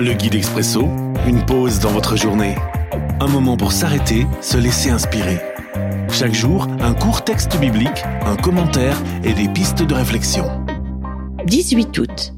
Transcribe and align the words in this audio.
Le 0.00 0.12
guide 0.12 0.36
expresso, 0.36 0.82
une 1.26 1.44
pause 1.44 1.80
dans 1.80 1.90
votre 1.90 2.14
journée. 2.16 2.54
Un 3.18 3.26
moment 3.26 3.56
pour 3.56 3.72
s'arrêter, 3.72 4.28
se 4.40 4.56
laisser 4.56 4.90
inspirer. 4.90 5.40
Chaque 6.12 6.34
jour, 6.34 6.68
un 6.78 6.94
court 6.94 7.24
texte 7.24 7.58
biblique, 7.58 8.04
un 8.24 8.36
commentaire 8.36 8.96
et 9.24 9.32
des 9.32 9.48
pistes 9.48 9.82
de 9.82 9.94
réflexion. 9.94 10.44
18 11.46 11.98
août. 11.98 12.32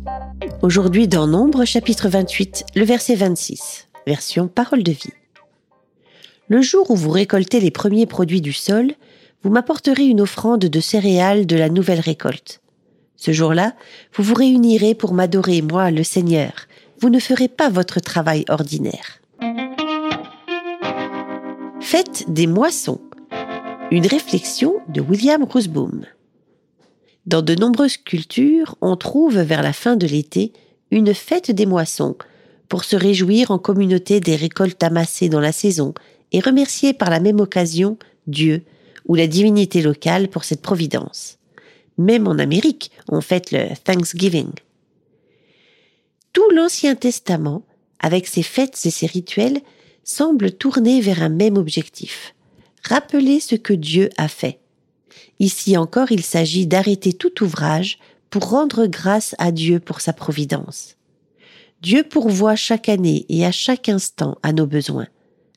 Aujourd'hui 0.63 1.07
dans 1.07 1.27
Nombre 1.27 1.67
chapitre 1.67 2.09
28, 2.09 2.65
le 2.77 2.85
verset 2.87 3.15
26, 3.15 3.89
version 4.07 4.49
Parole 4.49 4.83
de 4.83 4.93
vie. 4.93 5.13
Le 6.49 6.63
jour 6.63 6.91
où 6.91 6.97
vous 6.97 7.11
récoltez 7.11 7.61
les 7.61 7.71
premiers 7.71 8.07
produits 8.07 8.41
du 8.41 8.55
sol, 8.55 8.93
vous 9.43 9.51
m'apporterez 9.51 10.07
une 10.07 10.23
offrande 10.23 10.61
de 10.61 10.81
céréales 10.81 11.45
de 11.45 11.57
la 11.57 11.69
nouvelle 11.69 12.01
récolte. 12.01 12.63
Ce 13.17 13.33
jour-là, 13.33 13.75
vous 14.15 14.23
vous 14.23 14.35
réunirez 14.35 14.95
pour 14.95 15.13
m'adorer, 15.13 15.61
moi, 15.61 15.91
le 15.91 16.05
Seigneur. 16.05 16.53
Vous 17.01 17.09
ne 17.09 17.19
ferez 17.19 17.49
pas 17.49 17.71
votre 17.71 17.99
travail 17.99 18.45
ordinaire. 18.51 19.21
Faites 21.81 22.31
des 22.31 22.47
moissons. 22.47 23.01
Une 23.91 24.07
réflexion 24.07 24.75
de 24.89 25.01
William 25.01 25.43
Roosboom. 25.43 26.05
Dans 27.25 27.41
de 27.41 27.55
nombreuses 27.55 27.97
cultures, 27.97 28.77
on 28.83 28.97
trouve 28.97 29.39
vers 29.41 29.63
la 29.63 29.73
fin 29.73 29.97
de 29.97 30.07
l'été 30.07 30.53
une 30.91 31.15
fête 31.15 31.51
des 31.51 31.65
moissons 31.65 32.17
pour 32.69 32.85
se 32.85 32.97
réjouir 32.97 33.51
en 33.51 33.59
communauté 33.59 34.21
des 34.21 34.37
récoltes 34.37 34.83
amassées 34.83 35.31
dans 35.31 35.41
la 35.41 35.53
saison 35.53 35.95
et 36.33 36.41
remercier 36.41 36.93
par 36.93 37.09
la 37.09 37.21
même 37.21 37.41
occasion 37.41 37.97
Dieu 38.27 38.63
ou 39.09 39.15
la 39.15 39.27
divinité 39.27 39.81
locale 39.81 40.29
pour 40.29 40.45
cette 40.45 40.61
providence. 40.61 41.39
Même 41.97 42.29
en 42.29 42.39
Amérique, 42.39 42.91
on 43.09 43.23
fête 43.23 43.53
le 43.53 43.69
Thanksgiving. 43.85 44.51
Tout 46.33 46.49
l'Ancien 46.51 46.95
Testament, 46.95 47.63
avec 47.99 48.27
ses 48.27 48.43
fêtes 48.43 48.79
et 48.85 48.91
ses 48.91 49.07
rituels, 49.07 49.61
semble 50.05 50.53
tourner 50.53 51.01
vers 51.01 51.23
un 51.23 51.29
même 51.29 51.57
objectif. 51.57 52.35
Rappeler 52.85 53.41
ce 53.41 53.57
que 53.57 53.73
Dieu 53.73 54.11
a 54.17 54.29
fait. 54.29 54.61
Ici 55.39 55.77
encore, 55.77 56.13
il 56.13 56.23
s'agit 56.23 56.67
d'arrêter 56.67 57.13
tout 57.13 57.43
ouvrage 57.43 57.99
pour 58.31 58.49
rendre 58.49 58.87
grâce 58.87 59.35
à 59.39 59.53
Dieu 59.53 59.81
pour 59.81 60.01
sa 60.01 60.13
providence. 60.13 60.97
Dieu 61.83 62.05
pourvoit 62.05 62.57
chaque 62.57 62.89
année 62.89 63.27
et 63.29 63.45
à 63.45 63.53
chaque 63.53 63.89
instant 63.89 64.39
à 64.43 64.53
nos 64.53 64.67
besoins. 64.67 65.09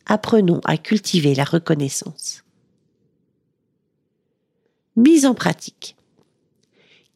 Apprenons 0.05 0.61
à 0.63 0.77
cultiver 0.77 1.35
la 1.35 1.43
reconnaissance. 1.43 2.43
Mise 4.95 5.25
en 5.25 5.33
pratique. 5.33 5.95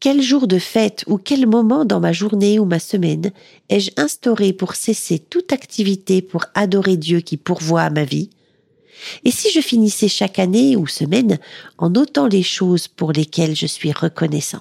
Quel 0.00 0.22
jour 0.22 0.46
de 0.46 0.60
fête 0.60 1.02
ou 1.08 1.18
quel 1.18 1.48
moment 1.48 1.84
dans 1.84 1.98
ma 1.98 2.12
journée 2.12 2.60
ou 2.60 2.64
ma 2.64 2.78
semaine 2.78 3.32
ai-je 3.68 3.90
instauré 3.96 4.52
pour 4.52 4.76
cesser 4.76 5.18
toute 5.18 5.52
activité 5.52 6.22
pour 6.22 6.44
adorer 6.54 6.96
Dieu 6.96 7.18
qui 7.18 7.36
pourvoit 7.36 7.82
à 7.82 7.90
ma 7.90 8.04
vie? 8.04 8.30
Et 9.24 9.32
si 9.32 9.50
je 9.50 9.60
finissais 9.60 10.06
chaque 10.06 10.38
année 10.38 10.76
ou 10.76 10.86
semaine 10.86 11.38
en 11.78 11.90
notant 11.90 12.28
les 12.28 12.44
choses 12.44 12.86
pour 12.86 13.12
lesquelles 13.12 13.56
je 13.56 13.66
suis 13.66 13.90
reconnaissant? 13.90 14.60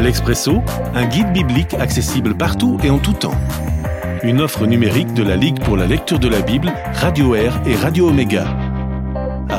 L'Expresso, 0.00 0.62
un 0.94 1.04
guide 1.04 1.32
biblique 1.34 1.74
accessible 1.74 2.34
partout 2.34 2.78
et 2.82 2.88
en 2.88 2.98
tout 2.98 3.12
temps. 3.12 3.38
Une 4.22 4.40
offre 4.40 4.66
numérique 4.66 5.12
de 5.12 5.22
la 5.22 5.36
Ligue 5.36 5.62
pour 5.62 5.76
la 5.76 5.86
lecture 5.86 6.18
de 6.18 6.28
la 6.28 6.40
Bible, 6.40 6.72
Radio 6.94 7.34
Air 7.34 7.60
et 7.66 7.74
Radio 7.74 8.08
Omega 8.08 8.61